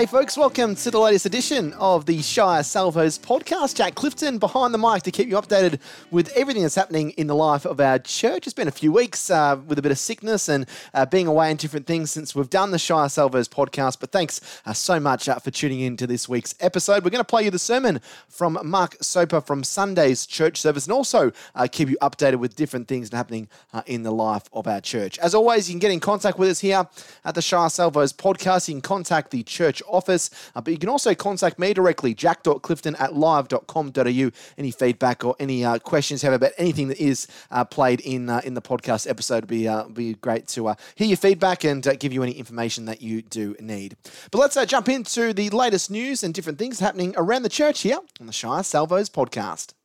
[0.00, 3.76] Hey, folks, welcome to the latest edition of the Shire Salvos podcast.
[3.76, 5.78] Jack Clifton behind the mic to keep you updated
[6.10, 8.46] with everything that's happening in the life of our church.
[8.46, 10.64] It's been a few weeks uh, with a bit of sickness and
[10.94, 14.00] uh, being away and different things since we've done the Shire Salvos podcast.
[14.00, 17.04] But thanks uh, so much uh, for tuning in to this week's episode.
[17.04, 20.94] We're going to play you the sermon from Mark Soper from Sunday's church service and
[20.94, 24.80] also uh, keep you updated with different things happening uh, in the life of our
[24.80, 25.18] church.
[25.18, 26.88] As always, you can get in contact with us here
[27.26, 28.66] at the Shire Salvos podcast.
[28.66, 30.30] You can contact the church office.
[30.54, 34.30] Uh, but you can also contact me directly, jack.clifton at live.com.au.
[34.58, 38.28] Any feedback or any uh, questions you have about anything that is uh, played in
[38.28, 42.12] uh, in the podcast episode be, uh, be great to hear your feedback and give
[42.12, 43.96] you any information that you do need.
[44.30, 47.98] But let's jump into the latest news and different things happening around the church here
[48.20, 49.79] on the Shire Salvos podcast.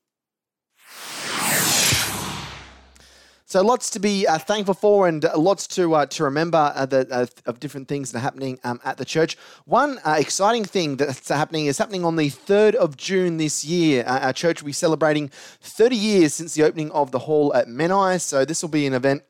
[3.47, 7.07] So lots to be uh, thankful for, and lots to uh, to remember uh, the,
[7.11, 9.37] uh, of different things that are happening um, at the church.
[9.65, 14.03] One uh, exciting thing that's happening is happening on the third of June this year.
[14.07, 15.29] Uh, our church will be celebrating
[15.61, 18.19] 30 years since the opening of the hall at Menai.
[18.19, 19.21] So this will be an event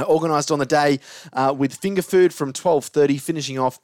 [0.00, 0.98] organised on the day
[1.54, 3.78] with finger food from 12:30, finishing off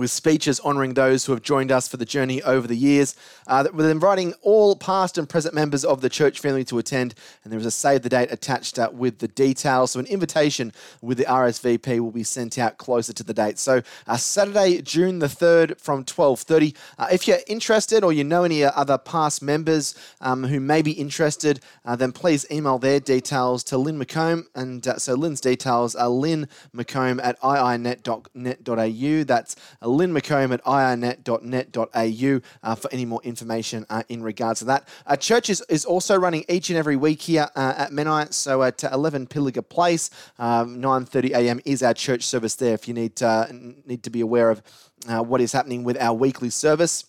[0.00, 3.14] with speeches honouring those who have joined us for the journey over the years.
[3.46, 7.52] Uh, we're inviting all past and present members of the church family to attend, and
[7.52, 9.90] there is a save the date attached uh, with the details.
[9.90, 13.58] So an invitation with the RSVP will be sent out closer to the date.
[13.58, 16.74] So uh, Saturday, June the third, from twelve thirty.
[16.98, 20.80] Uh, if you're interested or you know any uh, other past members um, who may
[20.80, 24.46] be interested, uh, then please email their details to Lynn McComb.
[24.54, 29.24] And so Lynn's details are Lynn McComb at iinet.net.au.
[29.24, 29.56] That's
[29.90, 34.88] Lynn McComb at iinet.net.au uh, for any more information uh, in regards to that.
[35.06, 38.32] Uh, church is, is also running each and every week here uh, at Menai.
[38.32, 41.60] So at 11 Pilliga Place, um, 9.30 a.m.
[41.64, 43.48] is our church service there if you need to,
[43.86, 44.62] need to be aware of
[45.08, 47.04] uh, what is happening with our weekly service.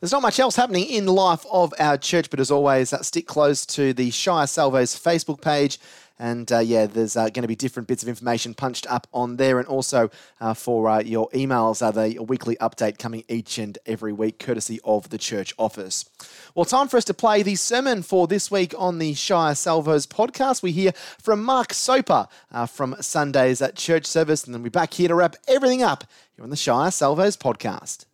[0.00, 3.26] There's not much else happening in life of our church, but as always, uh, stick
[3.26, 5.78] close to the Shire Salvos Facebook page
[6.18, 9.36] and uh, yeah, there's uh, going to be different bits of information punched up on
[9.36, 9.58] there.
[9.58, 10.10] And also
[10.40, 14.78] uh, for uh, your emails, are the weekly update coming each and every week, courtesy
[14.84, 16.08] of the church office.
[16.54, 20.06] Well, time for us to play the sermon for this week on the Shire Salvos
[20.06, 20.62] podcast.
[20.62, 24.94] We hear from Mark Soper uh, from Sundays at church service, and then we're back
[24.94, 26.04] here to wrap everything up
[26.36, 28.06] here on the Shire Salvos podcast.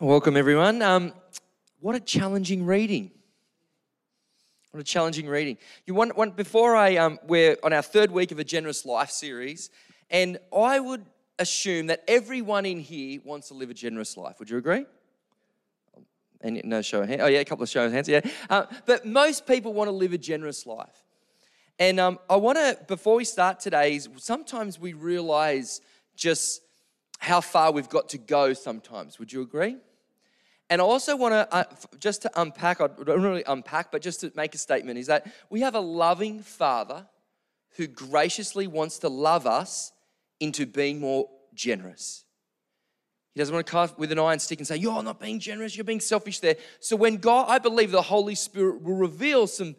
[0.00, 0.82] Welcome, everyone.
[0.82, 1.12] Um,
[1.80, 3.10] what a challenging reading.
[4.70, 5.56] What a challenging reading.
[5.86, 9.10] You want, want before I um, we're on our third week of a generous life
[9.10, 9.70] series,
[10.10, 11.06] and I would
[11.38, 14.38] assume that everyone in here wants to live a generous life.
[14.38, 14.84] Would you agree?
[16.42, 17.22] And no show of hands.
[17.24, 18.10] Oh yeah, a couple of show of hands.
[18.10, 18.20] Yeah,
[18.50, 21.02] uh, but most people want to live a generous life.
[21.78, 25.80] And um, I want to, before we start today, sometimes we realize
[26.14, 26.60] just
[27.18, 28.52] how far we've got to go.
[28.52, 29.76] Sometimes, would you agree?
[30.70, 31.64] And I also want to, uh,
[31.98, 35.26] just to unpack, I don't really unpack, but just to make a statement is that
[35.48, 37.06] we have a loving Father
[37.76, 39.92] who graciously wants to love us
[40.40, 42.24] into being more generous.
[43.34, 45.76] He doesn't want to carve with an iron stick and say, You're not being generous,
[45.76, 46.56] you're being selfish there.
[46.80, 49.76] So when God, I believe the Holy Spirit will reveal some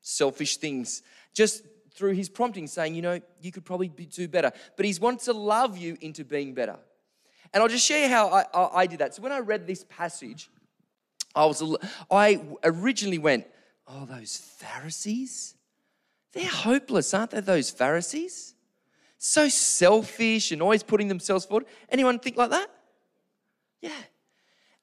[0.00, 1.02] selfish things
[1.34, 1.62] just
[1.94, 4.52] through his prompting, saying, You know, you could probably do better.
[4.76, 6.78] But He's wanted to love you into being better.
[7.52, 9.14] And I'll just share how I, I, I did that.
[9.14, 10.50] So when I read this passage,
[11.34, 11.62] I was
[12.10, 13.46] I originally went,
[13.86, 15.54] "Oh, those Pharisees?
[16.32, 17.40] They're hopeless, aren't they?
[17.40, 18.54] Those Pharisees,
[19.18, 21.66] so selfish and always putting themselves forward.
[21.88, 22.70] Anyone think like that?
[23.80, 23.90] Yeah.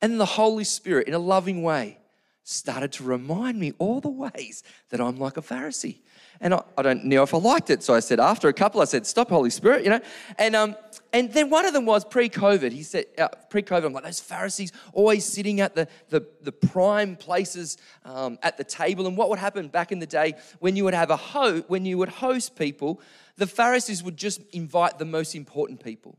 [0.01, 1.99] And the Holy Spirit, in a loving way,
[2.45, 5.99] started to remind me all the ways that I'm like a Pharisee.
[6.39, 8.81] And I, I don't know if I liked it, so I said after a couple,
[8.81, 10.01] I said, "Stop, Holy Spirit," you know.
[10.37, 10.75] And um,
[11.15, 12.73] and then one of them was pre-COVID.
[12.73, 17.15] He said, uh, pre-COVID, I'm like, those Pharisees always sitting at the, the, the prime
[17.15, 19.07] places um, at the table.
[19.07, 21.85] And what would happen back in the day when you would have a host, when
[21.85, 22.99] you would host people,
[23.37, 26.17] the Pharisees would just invite the most important people.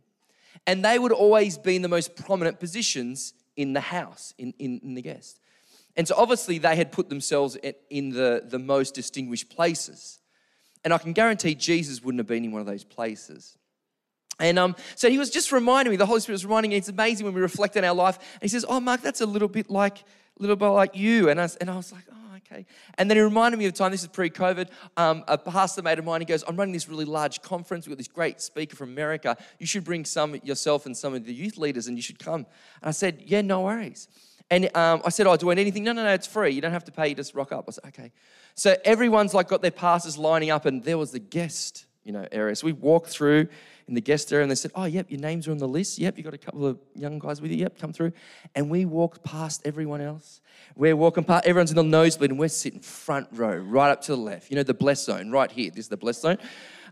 [0.67, 4.81] And they would always be in the most prominent positions in the house, in, in,
[4.83, 5.41] in the guest.
[5.97, 7.57] And so obviously they had put themselves
[7.91, 10.21] in the, the most distinguished places.
[10.85, 13.57] And I can guarantee Jesus wouldn't have been in one of those places.
[14.39, 16.89] And um, so he was just reminding me, the Holy Spirit was reminding me, it's
[16.89, 18.19] amazing when we reflect on our life.
[18.35, 20.03] And he says, Oh, Mark, that's a little bit like, a
[20.39, 21.31] little bit like you.
[21.31, 22.67] And I, and I was like, Oh, okay.
[22.99, 25.81] And then he reminded me of the time, this is pre COVID, um, a pastor
[25.81, 27.87] mate of mine, he goes, I'm running this really large conference.
[27.87, 29.39] We've got this great speaker from America.
[29.59, 32.47] You should bring some yourself and some of the youth leaders and you should come.
[32.83, 34.09] And I said, Yeah, no worries.
[34.51, 35.85] And um, I said, Oh, do I need anything?
[35.85, 36.51] No, no, no, it's free.
[36.51, 37.65] You don't have to pay, you just rock up.
[37.69, 38.13] I said, Okay.
[38.55, 42.25] So everyone's like got their passes lining up, and there was the guest you know,
[42.31, 42.55] area.
[42.55, 43.49] So we walked through
[43.89, 45.99] in the guest area and they said, Oh, yep, your names are on the list.
[45.99, 47.59] Yep, you got a couple of young guys with you.
[47.59, 48.13] Yep, come through.
[48.55, 50.41] And we walked past everyone else.
[50.77, 54.13] We're walking past, everyone's in the nosebleed and we're sitting front row, right up to
[54.13, 54.51] the left.
[54.51, 55.71] You know, the blessed zone, right here.
[55.71, 56.39] This is the blessed zone.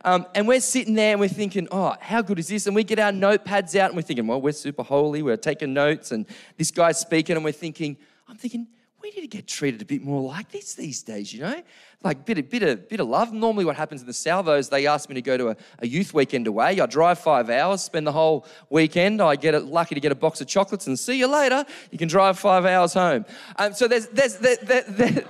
[0.05, 2.67] Um, and we're sitting there and we're thinking, oh, how good is this?
[2.67, 5.23] And we get our notepads out and we're thinking, well, we're super holy.
[5.23, 6.27] We're taking notes and
[6.59, 7.97] this guy's speaking and we're thinking,
[8.29, 8.67] I'm thinking,
[9.03, 11.62] we need to get treated a bit more like this these days, you know?
[12.03, 13.33] Like bit of, bit of, bit of love.
[13.33, 16.12] Normally what happens in the Salvos, they ask me to go to a, a youth
[16.12, 16.81] weekend away.
[16.81, 19.23] I drive five hours, spend the whole weekend.
[19.23, 21.65] I get lucky to get a box of chocolates and see you later.
[21.91, 23.25] You can drive five hours home.
[23.56, 25.25] Um, so there's, there's, there, there, there,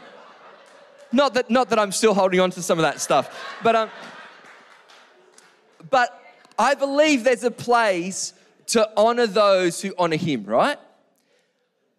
[1.13, 3.91] not that, not that I'm still holding on to some of that stuff, but um,
[5.91, 6.21] but
[6.59, 8.33] I believe there's a place
[8.67, 10.79] to honor those who honor him, right?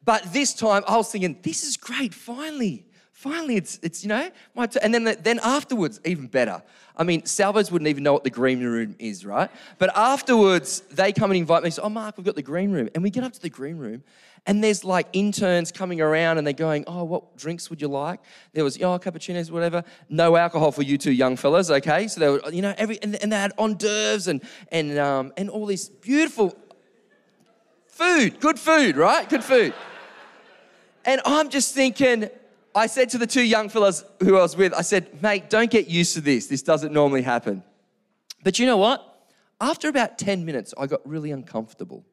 [0.04, 2.86] But this time I was thinking, this is great, finally.
[3.12, 4.80] Finally, it's, it's you know, my t-.
[4.82, 6.62] and then, then afterwards, even better.
[6.98, 9.50] I mean, Salvos wouldn't even know what the green room is, right?
[9.78, 11.70] But afterwards, they come and invite me.
[11.72, 12.90] So, oh, Mark, we've got the green room.
[12.94, 14.04] And we get up to the green room,
[14.48, 18.20] and there's like interns coming around and they're going, Oh, what drinks would you like?
[18.54, 19.84] There was, oh, cappuccinos, whatever.
[20.10, 22.08] No alcohol for you two young fellas, okay?
[22.08, 25.34] So they were, you know, every, and, and they had hors d'oeuvres and, and, um,
[25.38, 26.56] and all this beautiful
[27.88, 29.28] food, good food, right?
[29.28, 29.74] Good food.
[31.06, 32.30] and I'm just thinking,
[32.76, 35.72] I said to the two young fellas who I was with, I said, mate, don't
[35.72, 36.48] get used to this.
[36.48, 37.64] This doesn't normally happen.
[38.44, 39.12] But you know what?
[39.60, 42.06] After about 10 minutes, I got really uncomfortable.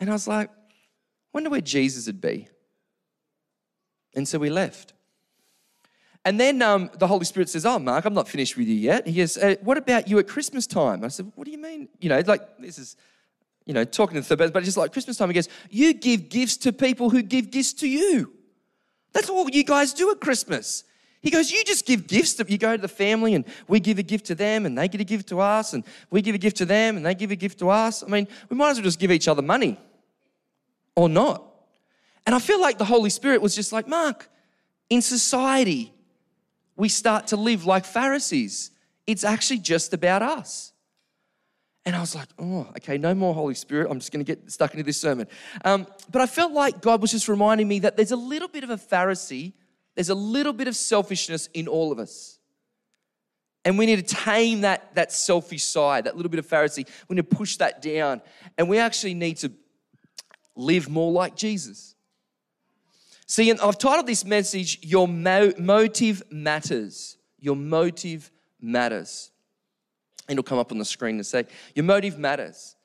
[0.00, 0.50] And I was like,
[1.32, 2.48] wonder where Jesus would be.
[4.14, 4.92] And so we left.
[6.24, 9.06] And then um, the Holy Spirit says, Oh, Mark, I'm not finished with you yet.
[9.06, 11.04] He goes, uh, What about you at Christmas time?
[11.04, 11.88] I said, What do you mean?
[12.00, 12.96] You know, like this is,
[13.66, 16.30] you know, talking to the third but just like Christmas time, he goes, You give
[16.30, 18.32] gifts to people who give gifts to you.
[19.12, 20.84] That's all you guys do at Christmas.
[21.24, 22.34] He goes, You just give gifts.
[22.34, 24.86] To, you go to the family and we give a gift to them and they
[24.88, 27.30] get a gift to us and we give a gift to them and they give
[27.30, 28.04] a gift to us.
[28.04, 29.80] I mean, we might as well just give each other money
[30.94, 31.42] or not.
[32.26, 34.28] And I feel like the Holy Spirit was just like, Mark,
[34.90, 35.94] in society,
[36.76, 38.70] we start to live like Pharisees.
[39.06, 40.74] It's actually just about us.
[41.86, 43.88] And I was like, oh, okay, no more Holy Spirit.
[43.90, 45.26] I'm just going to get stuck into this sermon.
[45.64, 48.62] Um, but I felt like God was just reminding me that there's a little bit
[48.62, 49.54] of a Pharisee
[49.94, 52.38] there's a little bit of selfishness in all of us.
[53.64, 56.86] And we need to tame that, that selfish side, that little bit of Pharisee.
[57.08, 58.20] We need to push that down.
[58.58, 59.52] And we actually need to
[60.54, 61.94] live more like Jesus.
[63.26, 67.16] See, and I've titled this message, Your Mo- Motive Matters.
[67.38, 68.30] Your motive
[68.60, 69.30] matters.
[70.28, 72.76] And it'll come up on the screen to say, Your motive matters.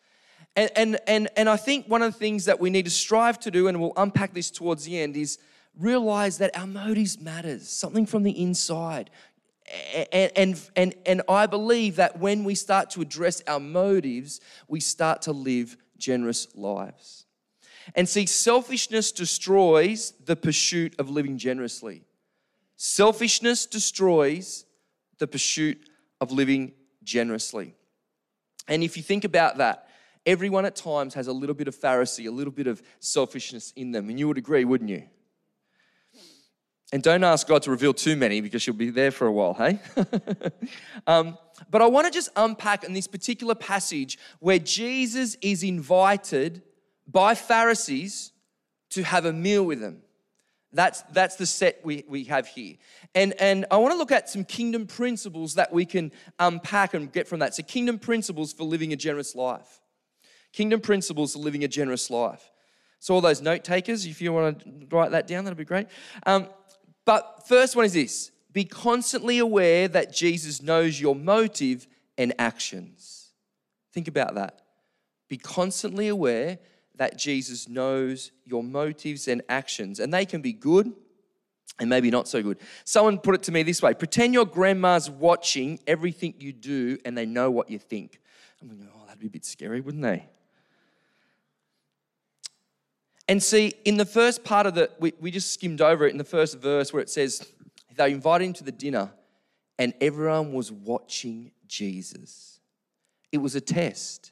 [0.56, 3.40] And, and, and, and I think one of the things that we need to strive
[3.42, 5.40] to do, and we'll unpack this towards the end, is
[5.80, 9.10] realize that our motives matters, something from the inside.
[10.12, 14.80] And, and, and, and I believe that when we start to address our motives, we
[14.80, 17.26] start to live generous lives.
[17.96, 22.04] And see, selfishness destroys the pursuit of living generously.
[22.76, 24.66] Selfishness destroys
[25.18, 25.80] the pursuit
[26.22, 27.76] of living generously.
[28.68, 29.88] And if you think about that,
[30.26, 33.92] everyone at times has a little bit of Pharisee, a little bit of selfishness in
[33.92, 34.10] them.
[34.10, 35.04] And you would agree, wouldn't you?
[36.92, 39.54] And don't ask God to reveal too many because you'll be there for a while,
[39.54, 39.80] hey?
[41.08, 41.38] um,
[41.70, 46.64] but I want to just unpack in this particular passage where Jesus is invited
[47.08, 48.32] by Pharisees
[48.92, 50.02] to have a meal with them.
[50.72, 52.76] That's, that's the set we, we have here.
[53.16, 57.12] And, and I want to look at some kingdom principles that we can unpack and
[57.12, 57.56] get from that.
[57.56, 59.82] So, kingdom principles for living a generous life.
[60.54, 62.52] Kingdom principles for living a generous life.
[63.00, 65.88] So, all those note takers, if you want to write that down, that'd be great.
[66.28, 66.48] Um,
[67.10, 71.88] but first one is this be constantly aware that Jesus knows your motive
[72.20, 73.32] and actions.
[73.92, 74.62] Think about that.
[75.28, 76.60] Be constantly aware
[76.98, 80.94] that Jesus knows your motives and actions, and they can be good
[81.80, 82.60] and maybe not so good.
[82.86, 87.18] Someone put it to me this way pretend your grandma's watching everything you do and
[87.18, 88.20] they know what you think.
[88.62, 90.30] I'm going, oh, that'd be a bit scary, wouldn't they?
[93.30, 96.18] And see, in the first part of the, we, we just skimmed over it in
[96.18, 97.48] the first verse where it says,
[97.96, 99.12] they invited him to the dinner
[99.78, 102.60] and everyone was watching Jesus.
[103.32, 104.32] It was a test.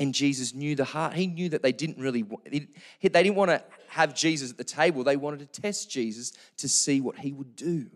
[0.00, 1.14] And Jesus knew the heart.
[1.14, 2.68] He knew that they didn't really, they
[3.00, 5.04] didn't want to have Jesus at the table.
[5.04, 7.86] They wanted to test Jesus to see what he would do.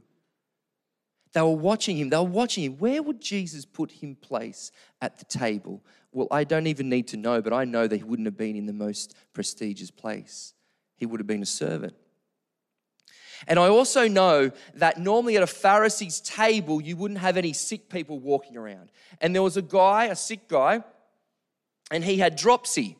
[1.32, 2.08] They were watching him.
[2.08, 2.78] They were watching him.
[2.78, 4.70] Where would Jesus put him place
[5.02, 5.82] at the table?
[6.12, 8.57] Well, I don't even need to know, but I know that he wouldn't have been
[8.57, 10.55] in the most prestigious place.
[10.97, 11.95] He would have been a servant.
[13.47, 17.88] And I also know that normally at a Pharisee's table, you wouldn't have any sick
[17.88, 18.90] people walking around.
[19.21, 20.85] And there was a guy, a sick guy,
[21.90, 22.97] and he had dropsy.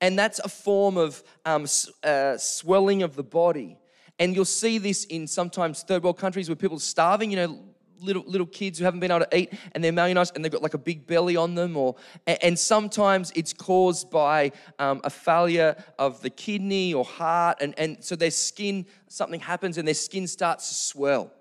[0.00, 1.66] And that's a form of um,
[2.02, 3.78] uh, swelling of the body.
[4.18, 7.58] And you'll see this in sometimes third world countries where people are starving, you know,
[8.02, 10.62] little little kids who haven't been able to eat and they're malnourished and they've got
[10.62, 15.76] like a big belly on them or and sometimes it's caused by um, a failure
[15.98, 20.26] of the kidney or heart and, and so their skin something happens and their skin
[20.26, 21.32] starts to swell.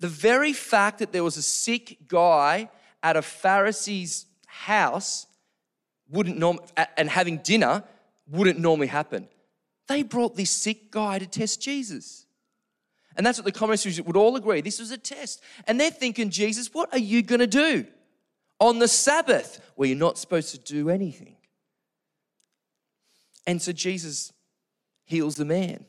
[0.00, 2.70] The very fact that there was a sick guy
[3.02, 5.26] at a pharisee's house
[6.08, 6.58] wouldn't norm
[6.96, 7.84] and having dinner
[8.30, 9.28] wouldn't normally happen.
[9.88, 12.26] They brought this sick guy to test jesus
[13.18, 14.60] and that's what the commentaries would all agree.
[14.60, 15.42] This was a test.
[15.66, 17.84] And they're thinking, Jesus, what are you going to do
[18.60, 21.34] on the Sabbath where you're not supposed to do anything?
[23.44, 24.32] And so Jesus
[25.04, 25.84] heals the man.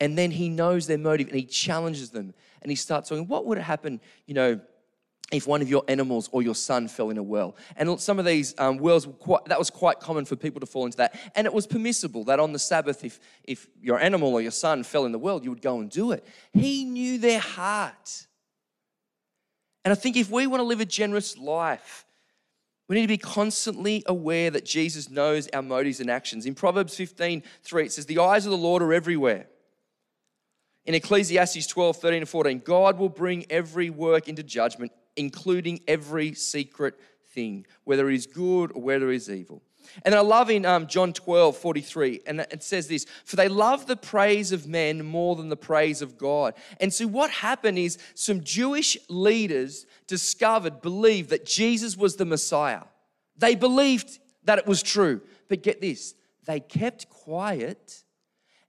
[0.00, 2.32] And then he knows their motive and he challenges them
[2.62, 4.58] and he starts talking, what would happen, you know,
[5.32, 7.56] if one of your animals or your son fell in a well.
[7.76, 10.84] And some of these um, wells, quite, that was quite common for people to fall
[10.84, 11.18] into that.
[11.34, 14.82] And it was permissible that on the Sabbath, if, if your animal or your son
[14.82, 16.26] fell in the well, you would go and do it.
[16.52, 18.26] He knew their heart.
[19.84, 22.04] And I think if we want to live a generous life,
[22.86, 26.44] we need to be constantly aware that Jesus knows our motives and actions.
[26.44, 29.46] In Proverbs 15, 3, it says, The eyes of the Lord are everywhere.
[30.84, 36.34] In Ecclesiastes 12, 13 and 14, God will bring every work into judgment including every
[36.34, 36.98] secret
[37.30, 39.62] thing, whether it is good or whether it is evil.
[40.04, 43.86] And I love in um, John 12, 43, and it says this For they love
[43.86, 46.54] the praise of men more than the praise of God.
[46.80, 52.82] And so, what happened is some Jewish leaders discovered, believed that Jesus was the Messiah.
[53.36, 55.20] They believed that it was true.
[55.48, 56.14] But get this,
[56.46, 58.02] they kept quiet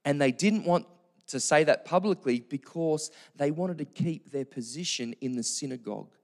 [0.04, 0.86] and they didn't want
[1.28, 6.15] to say that publicly because they wanted to keep their position in the synagogue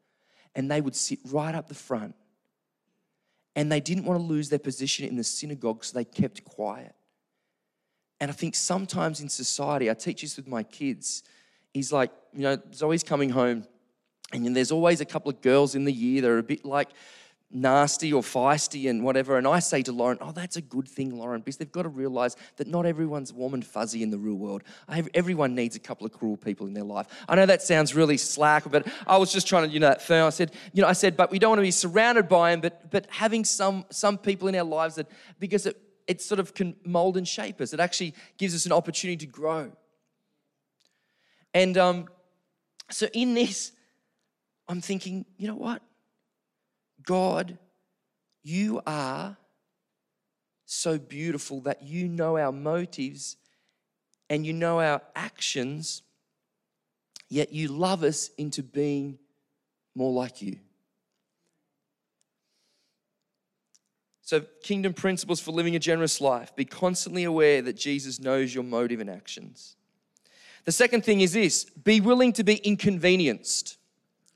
[0.55, 2.15] and they would sit right up the front.
[3.55, 6.96] And they didn't want to lose their position in the synagogue, so they kept quiet.
[8.20, 11.24] And I think sometimes in society, I teach this with my kids,
[11.74, 13.65] is like, you know, Zoe's coming home,
[14.31, 16.89] and there's always a couple of girls in the year that are a bit like,
[17.53, 19.38] nasty or feisty and whatever.
[19.38, 21.89] And I say to Lauren, Oh, that's a good thing, Lauren, because they've got to
[21.89, 24.63] realize that not everyone's warm and fuzzy in the real world.
[25.13, 27.08] Everyone needs a couple of cruel people in their life.
[27.27, 30.01] I know that sounds really slack, but I was just trying to, you know, that
[30.01, 30.27] firm.
[30.27, 32.62] I said, you know, I said, but we don't want to be surrounded by them,
[32.62, 35.08] but but having some some people in our lives that
[35.39, 35.77] because it
[36.08, 37.74] it sort of can mold and shape us.
[37.74, 39.72] It actually gives us an opportunity to grow.
[41.53, 42.08] And um,
[42.89, 43.72] so in this,
[44.67, 45.81] I'm thinking, you know what?
[47.03, 47.58] God,
[48.43, 49.38] you are
[50.65, 53.38] so beautiful that you know our motives
[54.29, 56.01] and you know our actions,
[57.29, 59.20] yet you love us into being
[59.96, 60.58] more like you.
[64.22, 68.63] So, kingdom principles for living a generous life be constantly aware that Jesus knows your
[68.63, 69.75] motive and actions.
[70.63, 73.77] The second thing is this be willing to be inconvenienced.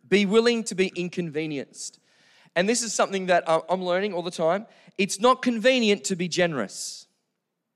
[0.08, 2.00] Be willing to be inconvenienced
[2.56, 4.66] and this is something that uh, I'm learning all the time.
[4.98, 7.08] It's not convenient to be generous.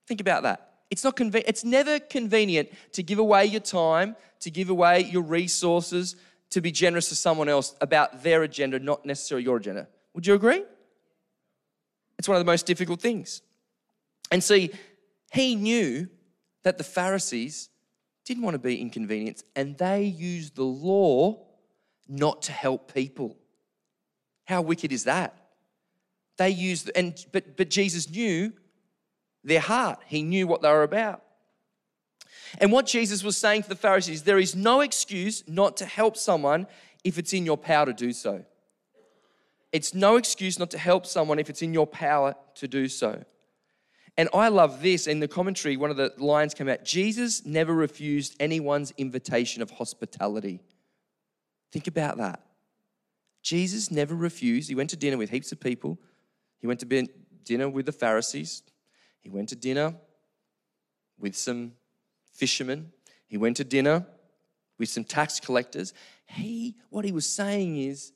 [0.07, 0.69] Think about that.
[0.89, 5.21] It's not conven- it's never convenient to give away your time, to give away your
[5.21, 6.15] resources,
[6.49, 9.87] to be generous to someone else about their agenda, not necessarily your agenda.
[10.13, 10.63] Would you agree?
[12.17, 13.41] It's one of the most difficult things.
[14.31, 14.71] And see,
[15.31, 16.09] he knew
[16.63, 17.69] that the Pharisees
[18.25, 21.45] didn't want to be inconvenienced, and they used the law
[22.07, 23.37] not to help people.
[24.49, 25.35] How wicked is that?
[26.37, 28.51] They used, and but but Jesus knew
[29.43, 29.99] their heart.
[30.07, 31.21] He knew what they were about.
[32.59, 36.17] And what Jesus was saying to the Pharisees, there is no excuse not to help
[36.17, 36.65] someone
[37.03, 38.43] if it's in your power to do so.
[39.71, 43.23] It's no excuse not to help someone if it's in your power to do so.
[44.17, 45.05] And I love this.
[45.05, 49.69] In the commentary, one of the lines came out Jesus never refused anyone's invitation of
[49.69, 50.59] hospitality.
[51.71, 52.48] Think about that.
[53.41, 54.69] Jesus never refused.
[54.69, 55.99] He went to dinner with heaps of people.
[56.59, 57.07] He went to
[57.43, 58.63] dinner with the Pharisees.
[59.19, 59.95] He went to dinner
[61.17, 61.73] with some
[62.33, 62.91] fishermen.
[63.27, 64.05] He went to dinner
[64.77, 65.93] with some tax collectors.
[66.25, 68.13] He, what he was saying is,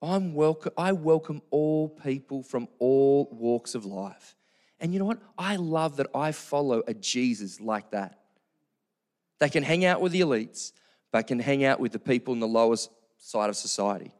[0.00, 4.36] I'm welcome, I welcome all people from all walks of life.
[4.80, 5.20] And you know what?
[5.36, 8.20] I love that I follow a Jesus like that.
[9.40, 10.72] They can hang out with the elites,
[11.10, 14.12] but can hang out with the people in the lowest side of society.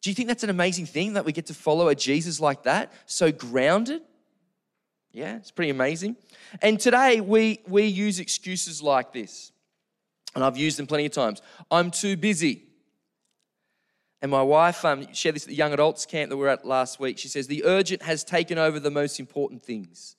[0.00, 2.62] Do you think that's an amazing thing that we get to follow a Jesus like
[2.64, 4.02] that, so grounded?
[5.12, 6.16] Yeah, it's pretty amazing.
[6.62, 9.52] And today we, we use excuses like this.
[10.34, 11.42] And I've used them plenty of times.
[11.70, 12.62] I'm too busy.
[14.20, 16.64] And my wife um, shared this at the young adults camp that we were at
[16.64, 17.18] last week.
[17.18, 20.16] She says, The urgent has taken over the most important things.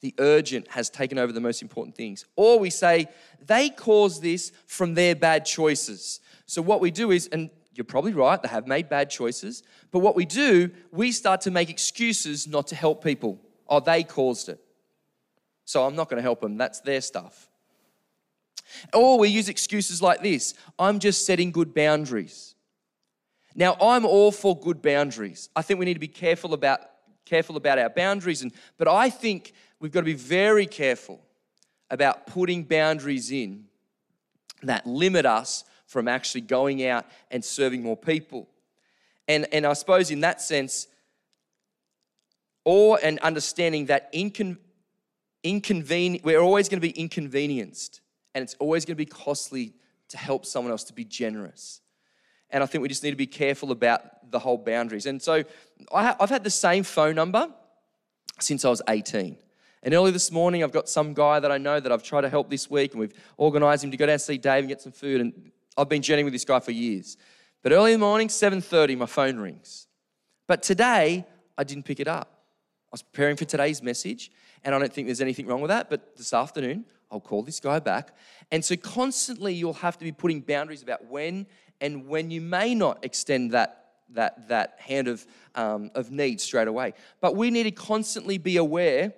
[0.00, 2.24] The urgent has taken over the most important things.
[2.36, 3.08] Or we say,
[3.44, 6.20] They caused this from their bad choices.
[6.48, 9.62] So what we do is, and you're probably right, they have made bad choices.
[9.90, 13.38] But what we do, we start to make excuses not to help people.
[13.68, 14.58] Oh, they caused it.
[15.66, 16.56] So I'm not going to help them.
[16.56, 17.50] That's their stuff.
[18.94, 22.54] Or we use excuses like this I'm just setting good boundaries.
[23.54, 25.50] Now, I'm all for good boundaries.
[25.54, 26.80] I think we need to be careful about,
[27.26, 31.20] careful about our boundaries, and, but I think we've got to be very careful
[31.90, 33.64] about putting boundaries in
[34.62, 38.46] that limit us from actually going out and serving more people.
[39.26, 40.86] And, and I suppose in that sense,
[42.64, 44.58] or and understanding that incon,
[45.42, 48.02] inconven- we're always going to be inconvenienced
[48.34, 49.72] and it's always going to be costly
[50.08, 51.80] to help someone else to be generous.
[52.50, 55.06] And I think we just need to be careful about the whole boundaries.
[55.06, 55.42] And so
[55.92, 57.48] I have had the same phone number
[58.38, 59.36] since I was 18.
[59.82, 62.28] And early this morning, I've got some guy that I know that I've tried to
[62.28, 64.82] help this week, and we've organized him to go down and see Dave and get
[64.82, 65.20] some food.
[65.20, 67.16] And I've been journeying with this guy for years.
[67.62, 69.86] But early in the morning, 7:30, my phone rings.
[70.46, 71.24] But today,
[71.56, 72.44] I didn't pick it up.
[72.86, 74.30] I was preparing for today's message,
[74.64, 75.88] and I don't think there's anything wrong with that.
[75.88, 78.16] But this afternoon, I'll call this guy back.
[78.50, 81.46] And so constantly, you'll have to be putting boundaries about when
[81.80, 83.78] and when you may not extend that
[84.10, 86.94] that, that hand of, um, of need straight away.
[87.20, 89.12] But we need to constantly be aware,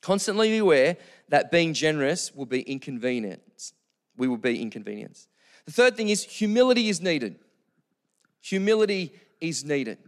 [0.00, 0.96] constantly be aware
[1.28, 3.72] that being generous will be inconvenience.
[4.16, 5.28] We will be inconvenience.
[5.66, 7.36] The third thing is humility is needed.
[8.40, 9.98] Humility is needed.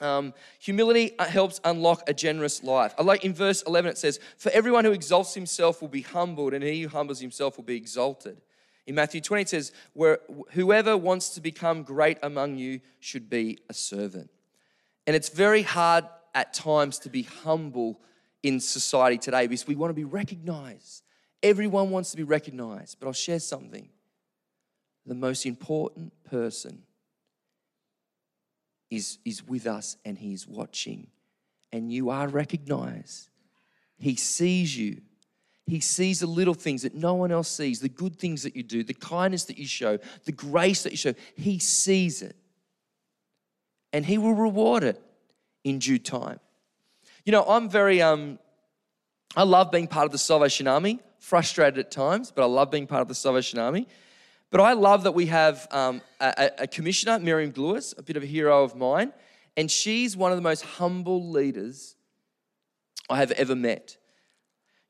[0.00, 2.94] Um, humility uh, helps unlock a generous life.
[2.98, 6.52] I like in verse 11 it says, For everyone who exalts himself will be humbled,
[6.52, 8.40] and he who humbles himself will be exalted.
[8.86, 10.18] In Matthew 20 it says, Where
[10.50, 14.30] whoever wants to become great among you should be a servant.
[15.06, 16.04] And it's very hard
[16.34, 18.00] at times to be humble
[18.42, 21.04] in society today because we want to be recognized.
[21.42, 22.98] Everyone wants to be recognized.
[22.98, 23.88] But I'll share something.
[25.06, 26.82] The most important person
[28.90, 31.08] is, is with us and He's watching.
[31.72, 33.28] And you are recognized.
[33.98, 35.00] He sees you.
[35.66, 38.62] He sees the little things that no one else sees, the good things that you
[38.62, 41.14] do, the kindness that you show, the grace that you show.
[41.36, 42.36] He sees it.
[43.92, 45.00] And He will reward it
[45.64, 46.38] in due time.
[47.24, 48.38] You know, I'm very, um,
[49.34, 52.86] I love being part of the Salvation Army, frustrated at times, but I love being
[52.86, 53.88] part of the Salvation Army.
[54.54, 58.22] But I love that we have um, a, a, commissioner, Miriam Gluyas, a bit of
[58.22, 59.12] a hero of mine,
[59.56, 61.96] and she's one of the most humble leaders
[63.10, 63.96] I have ever met.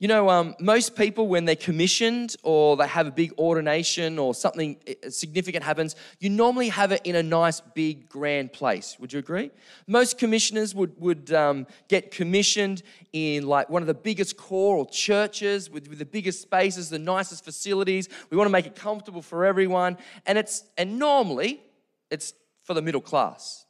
[0.00, 4.34] You know, um, most people, when they're commissioned or they have a big ordination or
[4.34, 8.96] something eh, significant happens, you normally have it in a nice, big, grand place.
[8.98, 9.52] Would you agree?
[9.86, 15.70] Most commissioners would, would um, get commissioned in like one of the biggest choral churches
[15.70, 18.08] with, with the biggest spaces, the nicest facilities.
[18.30, 19.96] We want to make it comfortable for everyone.
[20.26, 21.62] And, it's, and normally,
[22.10, 23.64] it's for the middle class.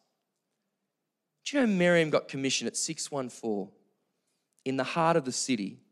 [1.45, 3.71] Do you know Miriam got commissioned at 614
[4.65, 5.84] in the heart of the city?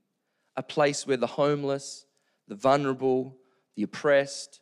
[0.56, 2.06] A place where the homeless,
[2.48, 3.36] the vulnerable,
[3.76, 4.60] the oppressed,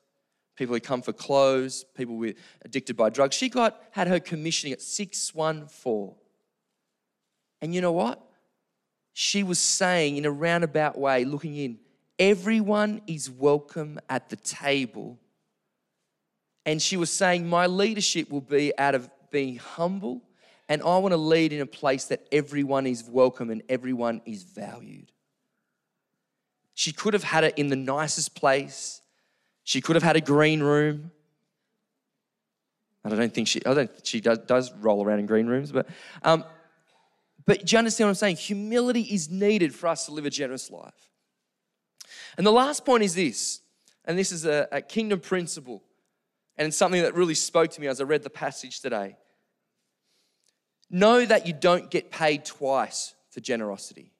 [0.56, 3.34] people who come for clothes, people with addicted by drugs.
[3.34, 6.14] She got had her commissioning at 614.
[7.62, 8.22] And you know what?
[9.12, 11.78] She was saying in a roundabout way, looking in,
[12.18, 15.18] everyone is welcome at the table.
[16.64, 20.22] And she was saying, My leadership will be out of being humble,
[20.68, 24.42] and I want to lead in a place that everyone is welcome and everyone is
[24.42, 25.10] valued.
[26.80, 29.02] She could have had it in the nicest place.
[29.64, 31.10] She could have had a green room.
[33.04, 35.86] I don't think she, I don't, she does, does roll around in green rooms, but,
[36.22, 36.42] um,
[37.44, 38.36] but do you understand what I'm saying?
[38.36, 41.10] Humility is needed for us to live a generous life.
[42.38, 43.60] And the last point is this,
[44.06, 45.82] and this is a, a kingdom principle,
[46.56, 49.18] and it's something that really spoke to me as I read the passage today.
[50.88, 54.14] Know that you don't get paid twice for generosity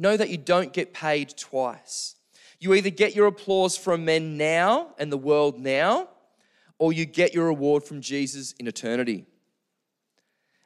[0.00, 2.16] know that you don't get paid twice.
[2.58, 6.08] You either get your applause from men now and the world now,
[6.78, 9.26] or you get your reward from Jesus in eternity.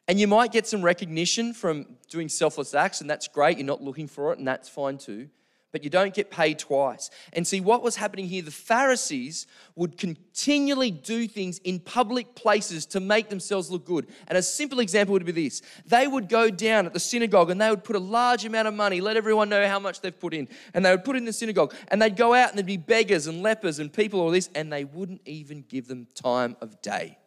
[0.07, 3.59] And you might get some recognition from doing selfless acts, and that's great.
[3.59, 5.29] You're not looking for it, and that's fine too.
[5.75, 7.11] But you don't get paid twice.
[7.33, 12.87] And see, what was happening here, the Pharisees would continually do things in public places
[12.87, 14.07] to make themselves look good.
[14.29, 17.61] And a simple example would be this they would go down at the synagogue and
[17.61, 20.33] they would put a large amount of money, let everyone know how much they've put
[20.33, 21.75] in, and they would put in the synagogue.
[21.89, 24.73] And they'd go out and there'd be beggars and lepers and people, all this, and
[24.73, 27.19] they wouldn't even give them time of day.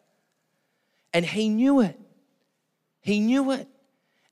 [1.12, 2.00] And he knew it.
[3.02, 3.68] He knew it.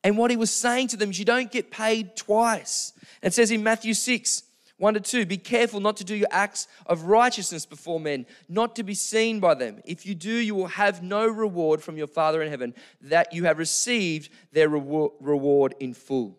[0.07, 2.93] And what he was saying to them is, you don't get paid twice.
[3.23, 4.45] It says in Matthew 6,
[4.77, 8.77] 1 to 2, be careful not to do your acts of righteousness before men, not
[8.77, 9.81] to be seen by them.
[9.85, 13.47] If you do, you will have no reward from your Father in heaven, that you
[13.47, 16.39] have received their reward in full.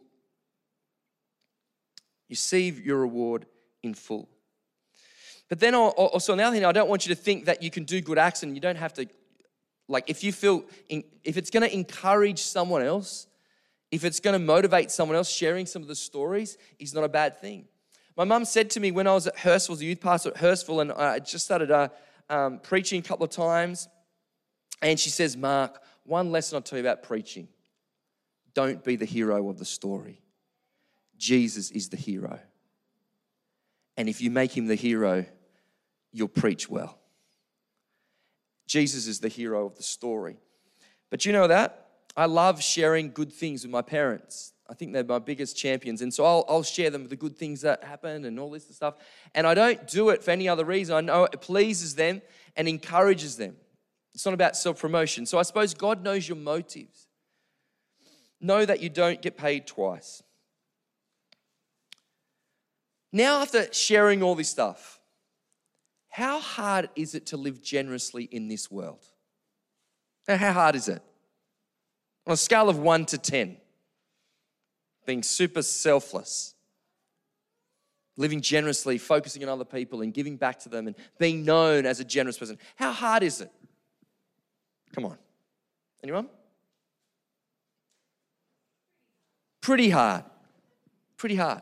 [2.29, 3.47] You receive your reward
[3.83, 4.29] in full.
[5.49, 7.69] But then also on the other hand, I don't want you to think that you
[7.69, 9.09] can do good acts and you don't have to,
[9.89, 13.26] like, if you feel, if it's going to encourage someone else,
[13.91, 17.09] if it's going to motivate someone else, sharing some of the stories is not a
[17.09, 17.65] bad thing.
[18.15, 20.81] My mum said to me when I was at Hurstville, a youth pastor at Hurstville,
[20.81, 21.89] and I just started uh,
[22.29, 23.87] um, preaching a couple of times,
[24.81, 27.47] and she says, Mark, one lesson I'll tell you about preaching
[28.53, 30.19] don't be the hero of the story.
[31.15, 32.39] Jesus is the hero.
[33.97, 35.25] And if you make him the hero,
[36.11, 36.97] you'll preach well.
[38.65, 40.37] Jesus is the hero of the story.
[41.11, 41.86] But you know that?
[42.17, 44.53] I love sharing good things with my parents.
[44.67, 46.01] I think they're my biggest champions.
[46.01, 48.95] And so I'll, I'll share them the good things that happen and all this stuff.
[49.35, 50.95] And I don't do it for any other reason.
[50.95, 52.23] I know it pleases them
[52.55, 53.55] and encourages them.
[54.15, 55.27] It's not about self promotion.
[55.27, 57.07] So I suppose God knows your motives.
[58.41, 60.23] Know that you don't get paid twice.
[63.13, 64.99] Now, after sharing all this stuff,
[66.09, 69.05] how hard is it to live generously in this world?
[70.27, 71.01] Now, how hard is it?
[72.27, 73.57] On a scale of one to 10,
[75.05, 76.53] being super selfless,
[78.17, 82.01] living generously, focusing on other people and giving back to them and being known as
[82.01, 83.51] a generous person, how hard is it?
[84.93, 85.17] Come on.
[86.03, 86.27] Anyone?
[89.61, 90.25] Pretty hard.
[91.15, 91.61] Pretty hard.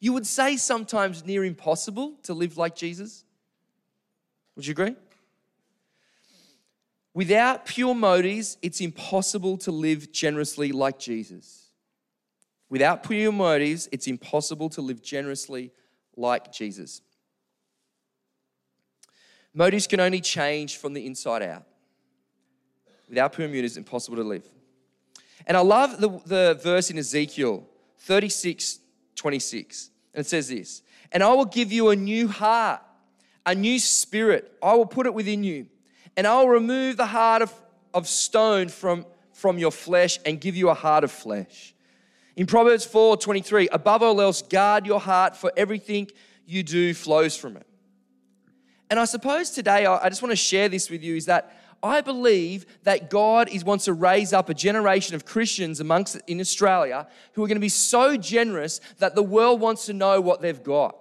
[0.00, 3.24] You would say sometimes near impossible to live like Jesus.
[4.56, 4.96] Would you agree?
[7.14, 11.68] Without pure motives, it's impossible to live generously like Jesus.
[12.68, 15.70] Without pure motives, it's impossible to live generously
[16.16, 17.02] like Jesus.
[19.54, 21.62] Motives can only change from the inside out.
[23.08, 24.44] Without pure motives, it's impossible to live.
[25.46, 27.64] And I love the, the verse in Ezekiel
[27.98, 28.80] 36
[29.14, 29.90] 26.
[30.14, 32.80] And it says this And I will give you a new heart,
[33.46, 34.52] a new spirit.
[34.60, 35.66] I will put it within you
[36.16, 37.52] and I'll remove the heart of,
[37.92, 41.74] of stone from, from your flesh and give you a heart of flesh.
[42.36, 46.08] In Proverbs 4 23, above all else, guard your heart, for everything
[46.46, 47.66] you do flows from it.
[48.90, 52.00] And I suppose today, I just want to share this with you is that I
[52.00, 57.06] believe that God is, wants to raise up a generation of Christians amongst in Australia
[57.32, 60.62] who are going to be so generous that the world wants to know what they've
[60.62, 60.96] got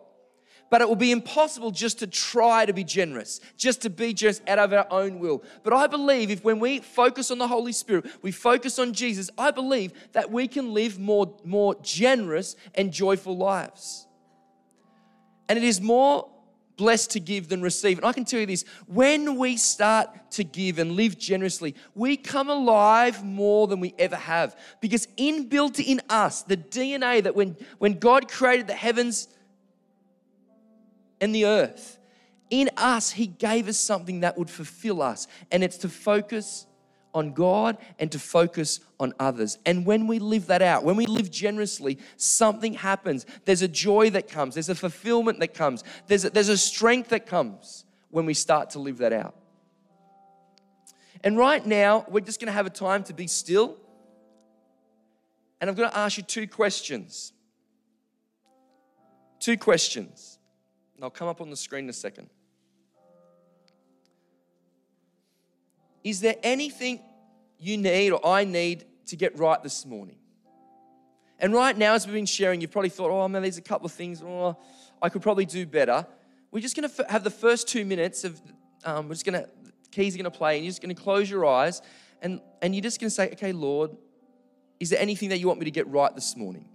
[0.73, 4.41] but it will be impossible just to try to be generous, just to be just
[4.49, 5.43] out of our own will.
[5.61, 9.29] But I believe if when we focus on the Holy Spirit, we focus on Jesus,
[9.37, 14.07] I believe that we can live more, more generous and joyful lives.
[15.47, 16.27] And it is more
[16.75, 17.99] blessed to give than receive.
[17.99, 22.17] And I can tell you this when we start to give and live generously, we
[22.17, 24.57] come alive more than we ever have.
[24.81, 29.27] Because inbuilt in us, the DNA that when, when God created the heavens
[31.23, 31.97] and the earth.
[32.49, 36.67] In us, He gave us something that would fulfill us, and it's to focus
[37.13, 39.57] on God and to focus on others.
[39.65, 43.25] And when we live that out, when we live generously, something happens.
[43.45, 47.09] There's a joy that comes, there's a fulfillment that comes, there's a, there's a strength
[47.09, 49.35] that comes when we start to live that out.
[51.23, 53.77] And right now, we're just going to have a time to be still.
[55.61, 57.31] And I'm going to ask you two questions.
[59.39, 60.37] Two questions.
[60.99, 62.29] They'll come up on the screen in a second.
[66.03, 66.99] Is there anything
[67.57, 70.17] you need or I need to get right this morning?
[71.39, 73.85] And right now, as we've been sharing, you've probably thought, oh man, there's a couple
[73.85, 74.57] of things, oh,
[75.01, 76.05] I could probably do better.
[76.51, 78.39] We're just going to have the first two minutes of,
[78.85, 79.49] um, we're just going to,
[79.91, 81.81] keys are going to play, and you're just going to close your eyes,
[82.21, 83.91] and, and you're just going to say, okay, Lord,
[84.79, 86.65] is there anything that you want me to get right this morning?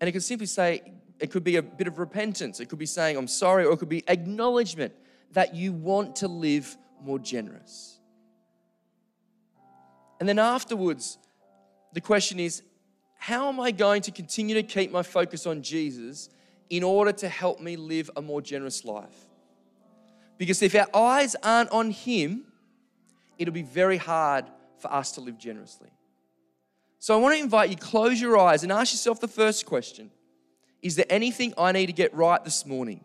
[0.00, 0.82] And it can simply say,
[1.24, 2.60] it could be a bit of repentance.
[2.60, 4.92] It could be saying, I'm sorry, or it could be acknowledgement
[5.32, 7.98] that you want to live more generous.
[10.20, 11.16] And then afterwards,
[11.94, 12.62] the question is,
[13.16, 16.28] how am I going to continue to keep my focus on Jesus
[16.68, 19.24] in order to help me live a more generous life?
[20.36, 22.44] Because if our eyes aren't on Him,
[23.38, 24.44] it'll be very hard
[24.76, 25.88] for us to live generously.
[26.98, 30.10] So I want to invite you, close your eyes and ask yourself the first question
[30.84, 33.02] Is there anything I need to get right this morning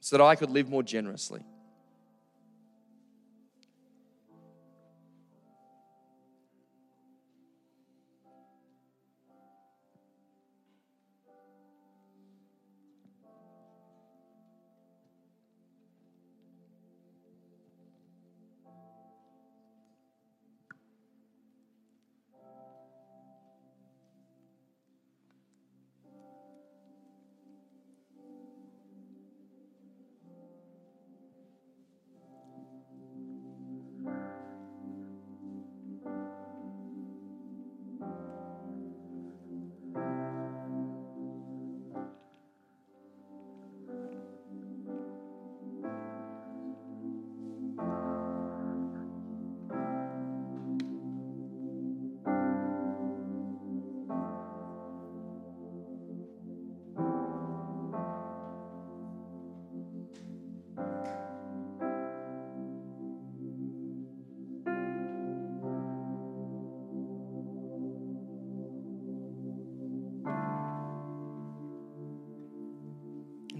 [0.00, 1.44] so that I could live more generously?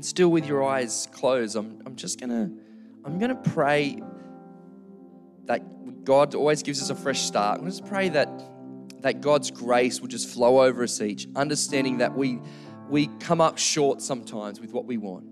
[0.00, 2.50] And still with your eyes closed, I'm, I'm just gonna,
[3.04, 4.02] I'm gonna pray
[5.44, 7.60] that God always gives us a fresh start.
[7.60, 8.30] I'm just pray that
[9.02, 12.40] that God's grace will just flow over us each, understanding that we
[12.88, 15.26] we come up short sometimes with what we want.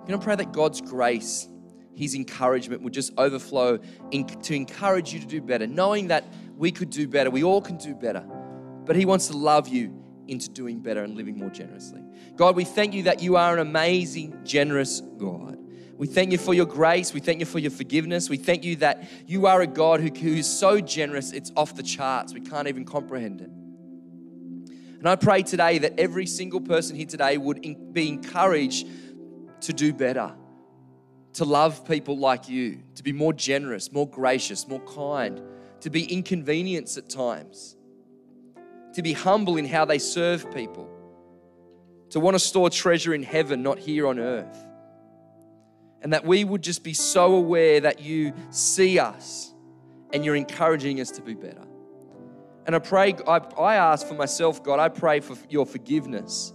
[0.00, 1.46] I'm gonna pray that God's grace,
[1.94, 3.78] His encouragement will just overflow
[4.12, 6.24] in, to encourage you to do better, knowing that
[6.56, 7.28] we could do better.
[7.28, 8.24] We all can do better,
[8.86, 12.02] but He wants to love you into doing better and living more generously.
[12.36, 15.58] God, we thank you that you are an amazing, generous God.
[15.96, 17.12] We thank you for your grace.
[17.12, 18.28] We thank you for your forgiveness.
[18.28, 21.76] We thank you that you are a God who, who is so generous, it's off
[21.76, 22.34] the charts.
[22.34, 23.50] We can't even comprehend it.
[24.98, 28.86] And I pray today that every single person here today would be encouraged
[29.62, 30.32] to do better,
[31.34, 35.40] to love people like you, to be more generous, more gracious, more kind,
[35.80, 37.76] to be inconvenienced at times
[38.94, 40.88] to be humble in how they serve people,
[42.10, 44.66] to want to store treasure in heaven, not here on earth.
[46.02, 49.52] And that we would just be so aware that you see us
[50.12, 51.64] and you're encouraging us to be better.
[52.66, 56.52] And I pray, I, I ask for myself, God, I pray for your forgiveness.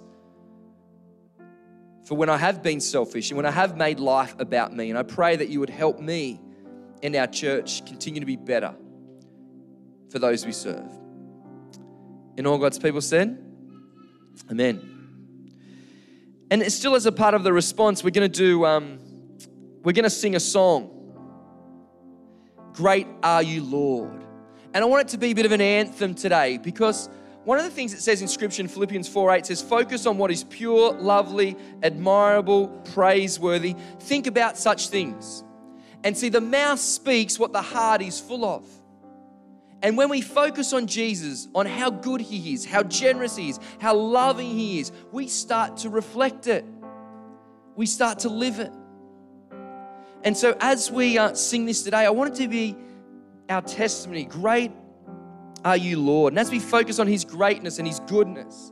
[2.05, 4.97] For when I have been selfish and when I have made life about me, and
[4.97, 6.39] I pray that you would help me
[7.03, 8.73] and our church continue to be better
[10.09, 10.89] for those we serve.
[12.37, 13.43] And all God's people said,
[14.49, 14.97] Amen.
[16.49, 18.99] And still, as a part of the response, we're going to do, um,
[19.83, 20.93] we're going to sing a song.
[22.73, 24.23] Great are you, Lord.
[24.73, 27.09] And I want it to be a bit of an anthem today because
[27.43, 30.17] one of the things it says in Scripture in Philippians 4 8 says, Focus on
[30.17, 33.75] what is pure, lovely, admirable, praiseworthy.
[34.01, 35.43] Think about such things.
[36.03, 38.63] And see, the mouth speaks what the heart is full of.
[39.81, 43.59] And when we focus on Jesus, on how good He is, how generous He is,
[43.79, 46.65] how loving He is, we start to reflect it.
[47.75, 48.71] We start to live it.
[50.23, 52.75] And so, as we uh, sing this today, I want it to be
[53.49, 54.25] our testimony.
[54.25, 54.71] Great
[55.63, 56.33] are you, Lord.
[56.33, 58.71] And as we focus on His greatness and His goodness,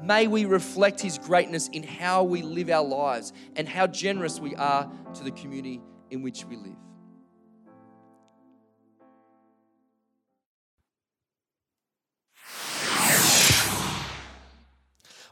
[0.00, 4.54] may we reflect His greatness in how we live our lives and how generous we
[4.54, 6.76] are to the community in which we live.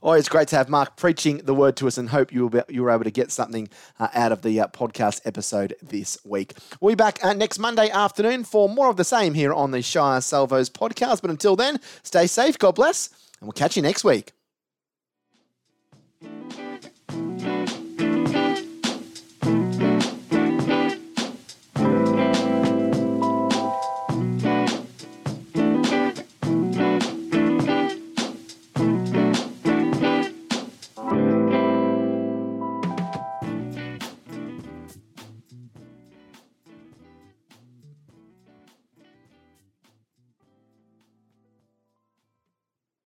[0.02, 2.61] Always great to have Mark preaching the word to us and hope you, will be,
[2.68, 6.54] you were able to get something uh, out of the uh, podcast episode this week.
[6.80, 9.82] We'll be back uh, next Monday afternoon for more of the same here on the
[9.82, 11.22] Shire Salvos podcast.
[11.22, 13.08] But until then, stay safe, God bless,
[13.40, 14.32] and we'll catch you next week.